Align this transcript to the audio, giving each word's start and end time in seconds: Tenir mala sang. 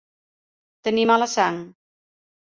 Tenir 0.87 1.03
mala 1.11 1.27
sang. 1.33 1.59